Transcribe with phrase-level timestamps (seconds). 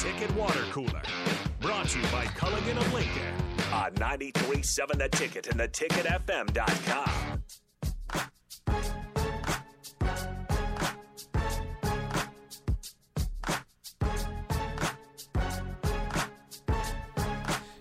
[0.00, 1.02] Ticket Water Cooler.
[1.60, 3.34] Brought to you by Culligan of Lincoln
[3.70, 7.42] on 93.7 The Ticket and theticketfm.com.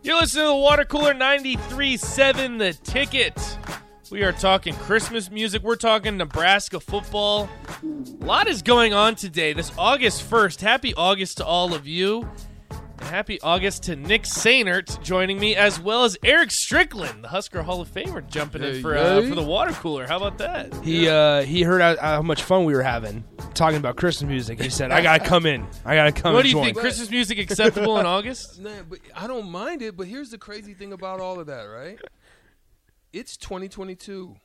[0.04, 3.58] You're listening to the Water Cooler 93.7 The Ticket.
[4.12, 5.64] We are talking Christmas music.
[5.64, 7.48] We're talking Nebraska football.
[7.82, 9.54] A lot is going on today.
[9.54, 10.60] This August 1st.
[10.60, 12.28] Happy August to all of you.
[12.72, 17.64] And happy August to Nick Sainert joining me, as well as Eric Strickland, the Husker
[17.64, 20.06] Hall of Famer, jumping in for uh, for the water cooler.
[20.06, 20.74] How about that?
[20.84, 23.24] He uh, he heard how, how much fun we were having
[23.54, 24.62] talking about Christmas music.
[24.62, 25.66] He said, "I gotta come in.
[25.86, 26.34] I gotta come." In.
[26.34, 26.78] What and do you join." think?
[26.80, 28.60] Christmas music acceptable in August?
[28.70, 29.96] Nah, but I don't mind it.
[29.96, 31.98] But here's the crazy thing about all of that, right?
[33.14, 34.36] It's 2022.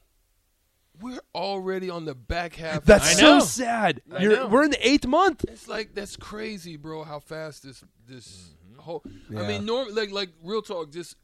[1.00, 2.84] We're already on the back half.
[2.84, 3.40] That's I so know.
[3.44, 4.00] sad.
[4.14, 4.46] I You're, know.
[4.46, 5.44] we're in the eighth month.
[5.48, 7.04] It's like that's crazy, bro.
[7.04, 8.80] How fast this this Mm-hmm.
[8.80, 9.04] whole.
[9.30, 9.42] Yeah.
[9.42, 10.90] I mean, norm like like real talk.
[10.92, 11.16] Just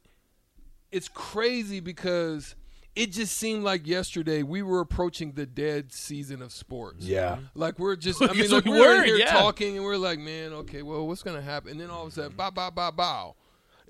[0.91, 2.55] it's crazy because
[2.95, 7.05] it just seemed like yesterday we were approaching the dead season of sports.
[7.05, 7.37] Yeah.
[7.55, 8.21] Like we're just.
[8.21, 9.31] I mean, Because like we we we're were, here yeah.
[9.31, 11.71] talking and we're like, man, okay, well, what's gonna happen?
[11.71, 13.35] And then all of a sudden, bow, bow, bow, bow.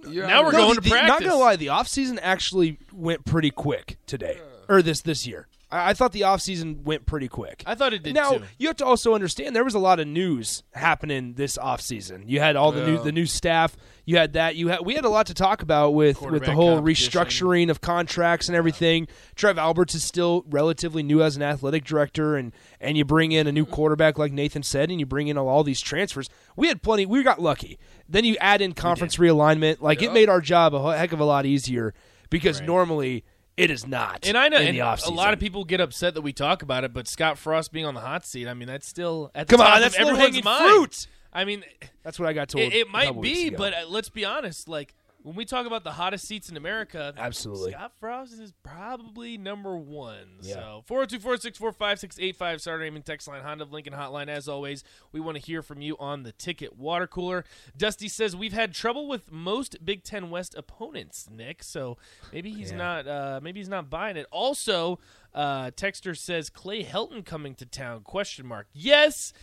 [0.08, 1.28] You're Now out we're of- No, going the- to the- Not practice.
[1.30, 5.48] gonna lie, the off season actually went pretty quick today, or this this year.
[5.72, 7.64] I, I thought the off season went pretty quick.
[7.66, 8.22] I thought it did too.
[8.22, 8.44] now too.
[8.58, 12.24] you have to also understand there was a lot of news happening this off season.
[12.28, 13.76] You had all the new the new staff.
[14.06, 14.56] You had that.
[14.56, 17.82] You had we had a lot to talk about with with the whole restructuring of
[17.82, 19.08] contracts and everything.
[19.36, 23.48] Trev Alberts is still relatively new as an athletic director, and and you bring in
[23.48, 26.30] a new quarterback like Nathan said, and you bring in all, all these transfers.
[26.56, 27.06] We had plenty.
[27.06, 27.80] We got lucky.
[28.10, 29.82] Then you add in conference realignment.
[29.82, 31.94] Like it made our job a heck of a lot easier
[32.30, 33.24] because normally
[33.58, 34.26] it is not.
[34.28, 36.84] And I know in and a lot of people get upset that we talk about
[36.84, 39.58] it, but Scott Frost being on the hot seat, I mean, that's still at the
[39.58, 40.70] Come top on, of that's everyone's mind.
[40.72, 41.08] fruit.
[41.34, 41.64] I mean,
[42.04, 42.66] That's what I got told.
[42.66, 44.68] it, it might be, but uh, let's be honest.
[44.68, 44.94] Like
[45.24, 47.72] when we talk about the hottest seats in America, Absolutely.
[47.72, 50.40] Scott Frost is probably number one.
[50.42, 50.54] Yeah.
[50.56, 52.62] So four zero two four six four five six eight five.
[52.62, 54.28] Saturday Name and text line Honda of Lincoln Hotline.
[54.28, 57.46] As always, we want to hear from you on the ticket water cooler.
[57.78, 61.64] Dusty says we've had trouble with most Big Ten West opponents, Nick.
[61.64, 61.98] So
[62.34, 62.78] maybe he's Yeah.
[62.78, 63.08] not.
[63.08, 64.26] Uh, maybe he's not buying it.
[64.32, 65.00] Also,
[65.34, 68.02] uh, Texter says Clay Helton coming to town?
[68.02, 68.68] Question mark.
[68.74, 69.34] Yes,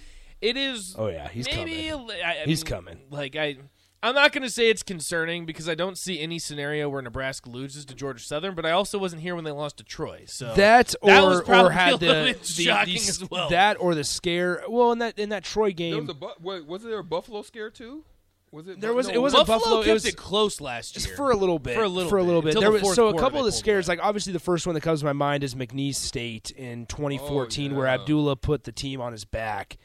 [0.40, 0.94] it is.
[0.98, 2.10] Oh, yeah, he's maybe coming.
[2.24, 2.98] I, I He's mean, coming.
[3.10, 3.56] Like I,
[4.00, 7.50] I'm not going to say it's concerning because I don't see any scenario where Nebraska
[7.50, 10.22] loses to Georgia Southern, but I also wasn't here when they lost to Troy.
[10.26, 13.48] So that or that was or had the, the- shocking the- as well.
[13.50, 14.62] That or the scare.
[14.68, 17.04] Well, in that in that Troy There game, was a bu- wait, was there a
[17.04, 18.04] Buffalo scare too?
[18.52, 18.80] Was it?
[18.80, 21.16] There was- no, it wasn't Buffalo Buffalo, it kept was- it close last just year
[21.16, 22.60] for a little bit, For a little for a little bit, bit.
[22.60, 23.96] There the was, so a couple of the scares, away.
[23.96, 27.74] like obviously the first one that comes to my mind is McNeese State in 2014,
[27.74, 27.94] where yeah.
[27.94, 29.76] Abdullah put the team on his back.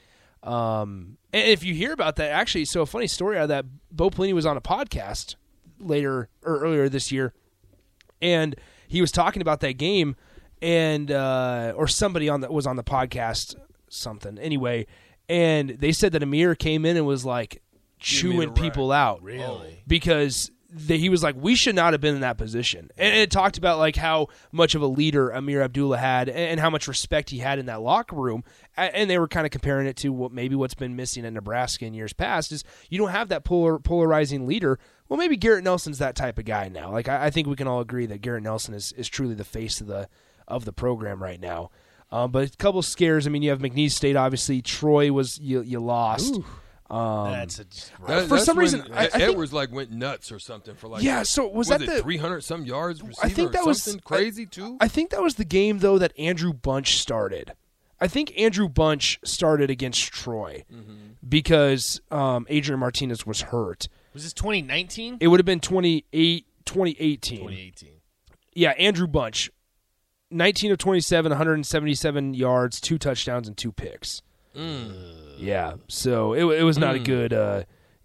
[0.44, 3.66] Um, and if you hear about that, actually, so a funny story out of that,
[3.92, 5.36] Bo Pelini was on a podcast
[5.80, 7.34] later or earlier this year,
[8.22, 8.56] and
[8.88, 10.16] he was talking about that game,
[10.62, 13.56] and uh, or somebody on that was on the podcast,
[13.90, 14.86] something anyway,
[15.30, 17.62] and they said that Ameer came in and was like
[18.00, 19.82] chewing people out, Really?
[19.88, 22.90] because they, he was like, we should not have been in that position.
[22.98, 26.70] And it talked about like how much of a leader Ameer Abdullah had and, how
[26.70, 28.44] much respect he had in that locker room.
[28.76, 31.86] And they were kind of comparing it to what maybe what's been missing in Nebraska
[31.86, 34.80] in years past is you don't have that polar, polarizing leader.
[35.10, 36.92] Well, maybe Garrett Nelson's that type of guy now.
[36.92, 39.44] Like I, I think we can all agree that Garrett Nelson is, is truly the
[39.44, 40.10] face of the
[40.48, 41.70] of the program right now.
[42.12, 43.26] Um, but a couple scares.
[43.26, 44.16] I mean, you have McNeese State.
[44.16, 46.36] Obviously, Troy was you you lost.
[46.94, 49.92] Um, That's a That- For that's some reason, I- I Ed- think- Edwards like went
[49.92, 53.30] nuts or something for like Yeah, so was that it the- 300 some yards I
[53.30, 54.78] think that or was something crazy too?
[54.80, 57.54] I think that was the game though that Andrew Bunch started.
[58.00, 60.66] I think Andrew Bunch started against Troy
[61.28, 63.88] because um, Adrian Martinez was hurt.
[64.14, 65.18] was this 2019?
[65.20, 67.40] It would have been 28, 2018.
[67.40, 67.90] 2018.
[68.54, 69.50] Yeah, Andrew Bunch,
[70.30, 74.22] 19 of 27, 177 yards, two touchdowns, and two picks.
[74.56, 77.64] Yeah, so it, it was not a good uh,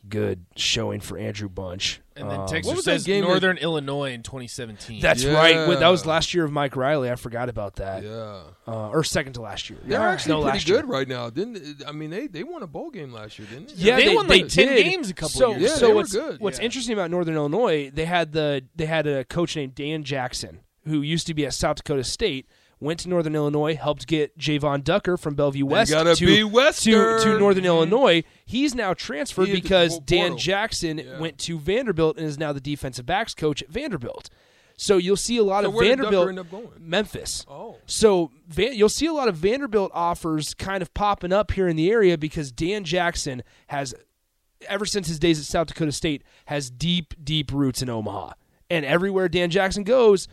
[0.09, 2.01] good showing for Andrew Bunch.
[2.17, 5.01] And then Um, Texas what was that says game that- Northern Illinois in 2017.
[5.01, 5.69] That's right.
[5.69, 7.11] Wait, That was last year of Mike Riley.
[7.13, 8.03] I forgot about that.
[8.03, 8.41] yeah.
[8.67, 9.79] Uh, or second to last year.
[9.85, 10.93] They're Yeah, actually no, pretty good year.
[10.93, 11.79] right now, didn't?
[11.79, 11.85] They?
[11.85, 13.75] I mean, they they won a bowl game last year, didn't they?
[13.77, 14.85] Yeah, They they, won, they like, 10 did.
[14.85, 16.41] games a couple so, years Yeah, so they what's, good.
[16.41, 16.65] What's Yeah.
[16.65, 21.03] interesting about Northern Illinois, they had the they had a coach named Dan Jackson who
[21.03, 22.47] used to be at South Dakota State.
[22.81, 27.39] Went to Northern Illinois, helped get Javon Ducker from Bellevue West to, be to to
[27.39, 27.65] Northern.
[27.65, 28.23] Illinois.
[28.47, 30.37] He's now transferred He because Dan.
[30.39, 31.19] Jackson Yeah.
[31.19, 34.31] went to Vanderbilt and is now the defensive backs coach at Vanderbilt.
[34.77, 36.69] So you'll see a lot So of where did Vanderbilt, end up going?
[36.79, 37.45] Memphis.
[37.51, 37.79] Oh.
[37.87, 41.75] So Van, you'll see a lot of Vanderbilt offers kind of popping up here in
[41.75, 43.93] the area because Dan Jackson has
[44.69, 48.33] ever since his days at South Dakota State, has deep, deep roots in Omaha.
[48.71, 50.29] And everywhere Dan Jackson goes,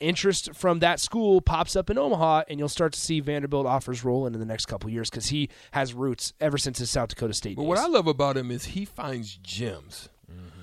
[0.00, 4.04] interest from that school pops up in Omaha, and you'll start to see Vanderbilt offers
[4.04, 7.08] roll in, in the next couple years because he has roots ever since his South
[7.08, 7.68] Dakota State But days.
[7.68, 10.08] what I love about him is he finds gems,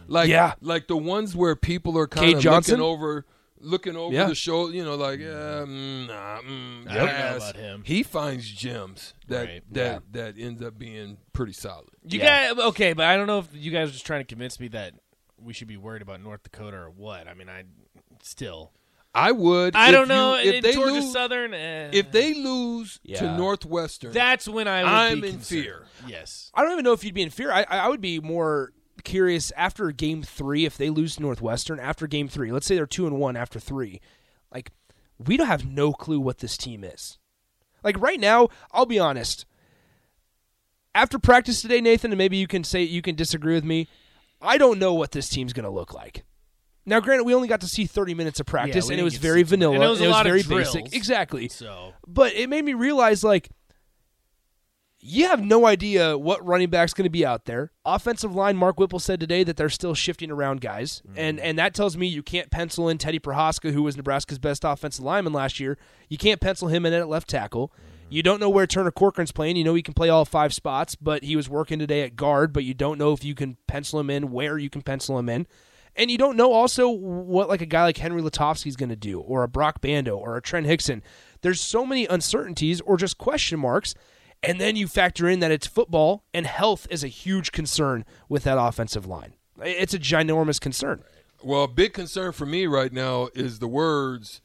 [0.08, 0.54] like Yeah.
[0.62, 3.26] like the ones where people are kind of looking over,
[3.60, 4.26] looking over Yeah.
[4.28, 4.74] the shoulder.
[4.74, 7.84] You know, like yeah, mm, nah, mm, I don't know about him.
[7.86, 9.64] He finds gems that Right.
[9.72, 11.90] that that ends up being pretty solid.
[12.08, 12.54] You Yeah.
[12.54, 14.68] guys, okay, but I don't know if you guys are just trying to convince me
[14.70, 14.94] that
[15.42, 17.28] we should be worried about North Dakota or what.
[17.28, 17.64] I mean, I
[18.24, 18.72] still,
[19.16, 19.76] I would.
[19.76, 20.36] I if don't know.
[20.38, 23.20] You, if they Georgia lose, Southern, eh, if they lose Yeah.
[23.22, 25.64] to Northwestern, that's when I would I'm be in concerned.
[25.64, 25.86] fear.
[26.06, 27.52] Yes, I don't even know if you'd be in fear.
[27.52, 28.74] I, I would be more
[29.04, 32.52] curious after game three if they lose to Northwestern after game three.
[32.52, 34.02] Let's say they're two and one after three.
[34.54, 34.72] Like
[35.18, 37.18] we don't have no clue what this team is.
[37.84, 39.46] Like right now, I'll be honest.
[40.94, 43.88] After practice today, Nathan, and maybe you can say you can disagree with me.
[44.42, 46.24] I don't know what this team's going to look like.
[46.86, 49.18] Now, granted, we only got to see 30 minutes of practice, we and it was
[49.18, 49.50] very see too much.
[49.50, 49.76] vanilla.
[49.76, 50.74] And it was a lot of very drills.
[50.74, 50.94] basic.
[50.94, 51.48] Exactly.
[51.50, 53.50] so But it made me realize, like,
[55.08, 57.72] you have no idea what running back's going to be out there.
[57.86, 61.20] Offensive line, Mark Whipple said today that they're still shifting around guys, mm-hmm.
[61.20, 64.64] and and that tells me you can't pencil in Teddy Prochazka, who was Nebraska's best
[64.64, 65.78] offensive lineman last year.
[66.10, 67.68] You can't pencil him in at left tackle.
[67.68, 67.92] Mm-hmm.
[68.10, 69.58] You don't know where Turner Corcoran's playing.
[69.58, 72.52] You know he can play all five spots, but he was working today at guard.
[72.52, 75.30] But you don't know if you can pencil him in, where you can pencil him
[75.30, 75.46] in.
[75.96, 79.20] And you don't know also what like a guy like Henry Lutovsky's going to do,
[79.20, 81.02] or a Brock Bando, or a Trent Hixson.
[81.42, 83.96] There's so many uncertainties or just question marks.
[84.44, 88.44] And then you factor in that it's football and health is a huge concern with
[88.44, 89.34] that offensive line.
[89.62, 91.04] It's a ginormous concern.
[91.44, 94.42] Well, a big concern for me right now is the words.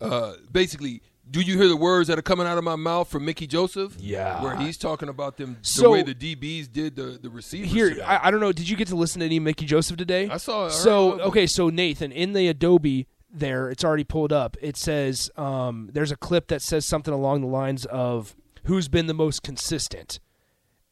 [0.00, 3.24] Uh, basically, do you hear the words that are coming out of my mouth from
[3.24, 3.94] Mickey Joseph?
[3.98, 4.42] Yeah.
[4.42, 7.70] where he's talking about them the So- way the DBs did the the receivers.
[7.72, 7.96] Here.
[8.04, 8.52] I, I don't know.
[8.52, 10.28] Did you get to listen to any Mickey Joseph today?
[10.28, 10.66] I saw.
[10.66, 14.56] I So heard- okay, so Nathan, in the Adobe there, it's already pulled up.
[14.60, 18.34] It says um, there's a clip that says something along the lines of
[18.64, 20.18] who's been the most consistent,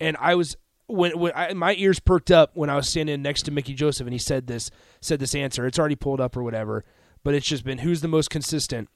[0.01, 0.57] and I was
[0.87, 4.07] when when I, my ears perked up when I was standing next to Mickey Joseph,
[4.07, 4.71] and he said this
[5.01, 5.67] said this answer.
[5.67, 6.85] It's already pulled up or whatever,
[7.25, 8.89] but it's just been who's the most consistent.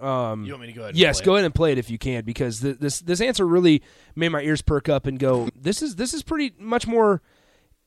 [0.00, 0.90] Um, you want me to go ahead?
[0.90, 1.34] and Yes, play go it?
[1.36, 3.82] ahead and play it if you can, because th- this this answer really
[4.14, 5.48] made my ears perk up and go.
[5.60, 7.22] This is this is pretty much more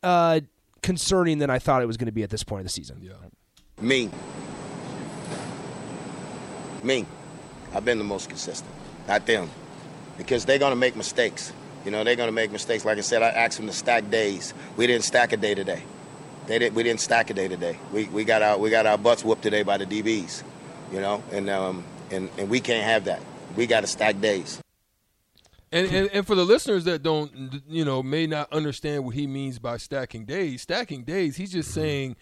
[0.03, 0.39] uh,
[0.81, 2.99] concerning than I thought it was going to be at this point of the season.
[3.01, 3.13] yeah.
[3.81, 4.09] Me.
[6.83, 7.05] Me.
[7.73, 8.71] I've been the most consistent,
[9.07, 9.49] not them.
[10.17, 11.53] Because they're going to make mistakes.
[11.85, 12.83] You know, they're going to make mistakes.
[12.83, 14.53] Like I said, I asked them to stack days.
[14.75, 15.81] We didn't stack a day today.
[16.47, 16.75] They didn't.
[16.75, 17.77] we didn't stack a day today.
[17.93, 20.43] We, we, got our, we got our butts whooped today by the DBs,
[20.91, 23.21] you know, and, um, and, and we can't have that.
[23.55, 24.61] We got to stack days.
[25.71, 29.27] And, and and for the listeners that don't, you know, may not understand what he
[29.27, 30.63] means by stacking days.
[30.63, 32.15] Stacking days, he's just saying,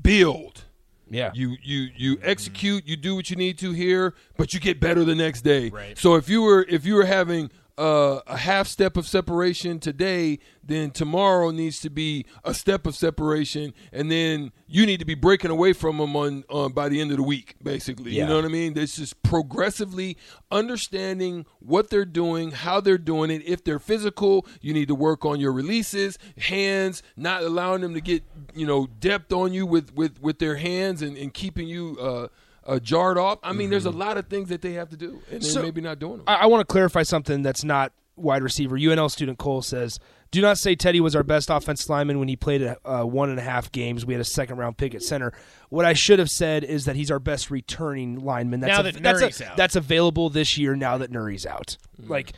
[0.00, 0.64] build.
[1.08, 1.30] Yeah.
[1.34, 5.04] You you you execute, you do what you need to here, but you get better
[5.04, 5.70] the next day.
[5.70, 5.96] Right.
[5.96, 7.50] So if you were if you were having
[7.80, 12.94] uh, a half step of separation today, then tomorrow needs to be a step of
[12.94, 17.00] separation, and then you need to be breaking away from them on, on by the
[17.00, 18.12] end of the week, basically.
[18.12, 18.24] Yeah.
[18.24, 18.76] You know what I mean?
[18.76, 20.18] It's just progressively
[20.50, 23.42] understanding what they're doing, how they're doing it.
[23.46, 28.02] If they're physical, you need to work on your releases, hands, not allowing them to
[28.02, 28.22] get
[28.54, 32.28] you know depth on you with with with their hands and, and keeping you uh,
[32.70, 33.38] uh, jarred off.
[33.42, 35.62] I mean, there's a lot of things that they have to do, and they're So-
[35.62, 36.24] maybe not doing them.
[36.26, 38.76] I, I want to clarify something that's not wide receiver.
[38.76, 39.98] UNL student Cole says,
[40.30, 43.38] "Do not say Teddy was our best offense lineman when he played uh, one and
[43.38, 44.04] a half games.
[44.04, 45.32] We had a second round pick at center.
[45.70, 48.60] What I should have said is that he's our best returning lineman.
[48.60, 49.56] That's Now a- that that's, Nouri's a- out.
[49.56, 50.76] that's available this year.
[50.76, 52.34] Now that Nouri's out, like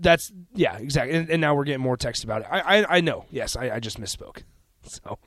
[0.00, 1.14] that's yeah, exactly.
[1.16, 2.48] And, and now we're getting more text about it.
[2.50, 3.26] I I, I know.
[3.30, 4.42] Yes, I, I just misspoke.
[4.84, 5.18] So."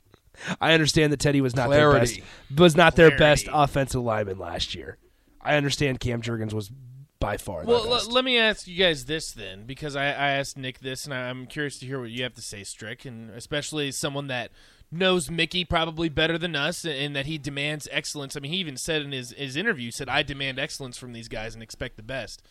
[0.60, 2.20] I understand that Teddy was not their best
[2.56, 4.96] was not their best offensive lineman last year.
[5.40, 6.70] I understand Cam Jurgens was
[7.18, 10.56] by far Well, l- let me ask you guys this then, because I, I asked
[10.56, 13.30] Nick this, and I- I'm curious to hear what you have to say, Strick, and
[13.30, 14.50] especially someone that
[14.90, 18.36] knows Mickey probably better than us, and that he demands excellence.
[18.36, 21.28] I mean, he even said in his his interview, said, "I demand excellence from these
[21.28, 22.42] guys and expect the best."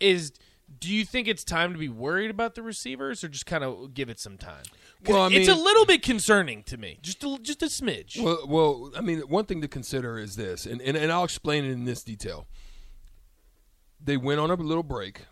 [0.00, 0.32] Is
[0.80, 3.94] do you think it's time to be worried about the receivers, or just kind of
[3.94, 4.64] give it some time?
[5.06, 8.22] Well, I it's a little bit concerning to me, just a, just a smidge.
[8.22, 11.64] Well, well, I mean, one thing to consider is this, and, and, and I'll explain
[11.64, 12.46] it in this detail.
[14.02, 15.22] They went on a little break.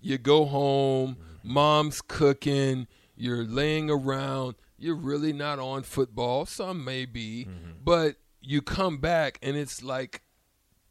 [0.00, 2.86] You go home, mom's cooking,
[3.16, 6.46] you're laying around, you're really not on football.
[6.46, 7.72] Some may be, mm-hmm.
[7.82, 10.22] but you come back and it's like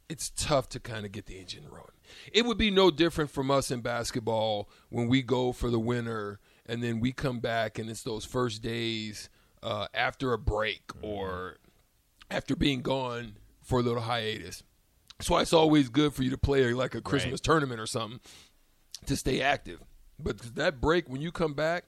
[0.09, 1.92] it's tough to kind of get the engine running.
[2.31, 6.39] It would be no different from us in basketball when we go for the winter
[6.65, 9.29] and then we come back and it's those first days
[9.61, 11.57] uh, after a break or
[12.29, 14.63] after being gone for a little hiatus.
[15.17, 18.19] That's why it's always good for you to play like a Christmas tournament or something
[19.05, 19.79] to stay active.
[20.19, 21.85] But that break when you come back,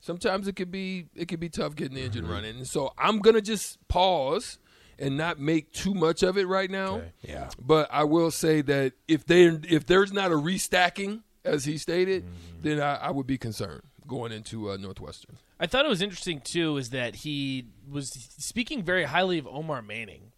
[0.00, 2.56] sometimes it could be it could be tough getting the engine running.
[2.56, 4.58] And so I'm gonna just pause
[5.00, 7.02] and not make too much of it right now.
[7.22, 7.48] Yeah.
[7.60, 12.24] But I will say that if they if there's not a restacking as he stated,
[12.62, 15.36] then I, I would be concerned going into uh, Northwestern.
[15.58, 19.82] I thought it was interesting too is that he was speaking very highly of Omar
[19.82, 20.32] Manning.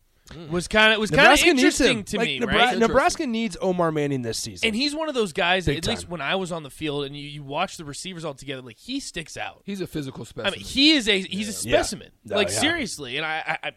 [0.50, 2.78] Was kind of was kind of Nebraska needs interesting to Like, me, Nebra- right?
[2.78, 4.66] Nebraska needs Omar Manning this season.
[4.68, 5.66] And he's one of those guys.
[5.66, 8.24] Big at least when I was on the field and you, you watch the receivers
[8.24, 9.60] all together, like he sticks out.
[9.64, 10.52] He's a physical I specimen.
[10.58, 11.74] mean, he is a he's a Yeah.
[11.82, 12.12] specimen.
[12.30, 12.54] Oh, like yeah.
[12.60, 13.76] seriously, and I I, I, He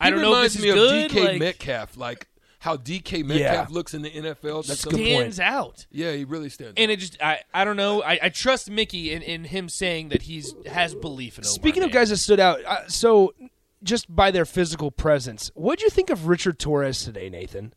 [0.00, 1.10] I don't know if reminds this me is of good.
[1.10, 2.26] DK like, Metcalf, like
[2.60, 4.66] how DK Metcalf looks in the NFL.
[4.66, 5.34] That's to a good some- point.
[5.34, 5.86] stands out.
[5.90, 6.74] Yeah, he really stands.
[6.76, 10.08] And it just I, I don't know I, I trust Mickey in, in him saying
[10.10, 11.94] that he's has belief in Omar Speaking of Manning.
[11.94, 13.34] guys that stood out, uh, so
[13.82, 17.72] just by their physical presence, what do you think of Richard Torres today, Nathan?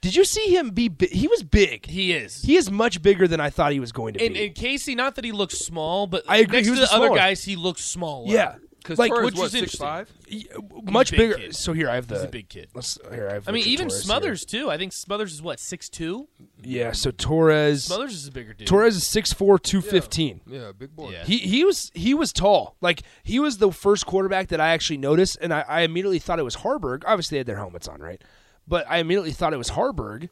[0.00, 0.88] Did you see him be?
[0.88, 1.86] Bi- he was big.
[1.86, 4.46] he is He is much bigger than I thought he was going to and, be.
[4.46, 6.94] and Casey, not that he looks small, but I agree, next he was to the
[6.94, 8.30] other guys, he looks smaller.
[8.32, 9.86] yeah, because like Torres, which what, is six interesting.
[9.86, 10.12] five?
[10.54, 11.34] Uh, much big bigger.
[11.34, 11.56] kid.
[11.56, 12.68] So here I have the He's a big kid.
[12.74, 13.48] Let's here I have.
[13.48, 14.70] I mean, Richard even Torres Smothers too.
[14.70, 16.28] I think Smothers is what six two.
[16.62, 17.84] Yeah, so Torres.
[17.84, 18.66] Smothers is a bigger dude.
[18.66, 20.40] Torres is 6'4", 215.
[20.46, 21.10] Yeah, big boy.
[21.12, 21.24] Yeah.
[21.24, 22.76] He he was he was tall.
[22.80, 26.38] Like he was the first quarterback that I actually noticed, and I, I immediately thought
[26.38, 27.02] it was Haarberg.
[27.06, 28.22] Obviously, they had their helmets on, right?
[28.68, 30.28] But I immediately thought it was Haarberg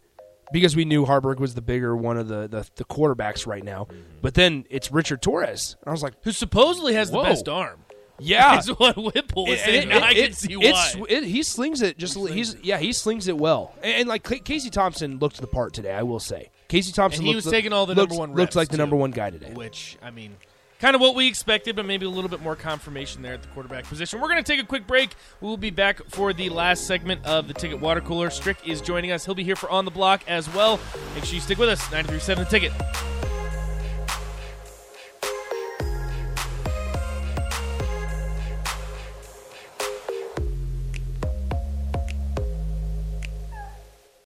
[0.52, 3.84] because we knew Haarberg was the bigger one of the the, the quarterbacks right now.
[3.84, 4.18] Mm-hmm.
[4.20, 7.22] But then it's Richard Torres, and I was like, who supposedly has Whoa.
[7.22, 7.81] the best arm.
[8.22, 8.54] Yeah.
[8.54, 9.90] That's what Whipple was It- saying.
[9.90, 11.20] it- I it- can see why.
[11.22, 14.70] he slings it just he's yeah he slings it well and, and like Ca- Casey
[14.70, 17.72] Thompson looked the part today I will say Casey Thompson And he looked was taking
[17.72, 20.36] all the number one looked reps, like the number one guy today Which I mean,
[20.80, 23.48] kind of what we expected, but maybe a little bit more confirmation there at the
[23.48, 24.20] quarterback position.
[24.20, 25.14] We're going to take a quick break.
[25.40, 28.30] We will be back for the last segment of the Ticket Water Cooler.
[28.30, 29.24] Strick is joining us.
[29.24, 30.80] He'll be here for On the Block as well.
[31.14, 31.80] Make sure you stick with us.
[31.88, 32.72] 93.7 The Ticket.